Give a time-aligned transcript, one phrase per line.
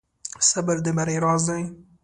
[0.49, 1.63] صبر د بری راز دی.